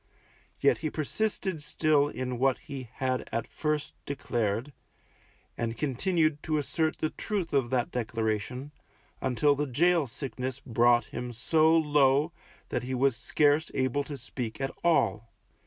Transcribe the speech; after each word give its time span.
Yet 0.59 0.79
he 0.79 0.89
persisted 0.89 1.61
still 1.61 2.07
in 2.07 2.39
what 2.39 2.57
he 2.57 2.89
had 2.95 3.29
at 3.31 3.45
first 3.45 3.93
declared, 4.07 4.73
and 5.55 5.77
continued 5.77 6.41
to 6.41 6.57
assert 6.57 6.97
the 6.97 7.11
truth 7.11 7.53
of 7.53 7.69
that 7.69 7.91
declaration, 7.91 8.71
until 9.21 9.53
the 9.53 9.67
gaol 9.67 10.07
sickness 10.07 10.59
brought 10.59 11.05
him 11.13 11.31
so 11.31 11.77
low, 11.77 12.31
that 12.69 12.81
he 12.81 12.95
was 12.95 13.15
scarce 13.15 13.69
able 13.75 14.03
to 14.05 14.17
speak 14.17 14.59
at 14.59 14.71
all. 14.83 15.29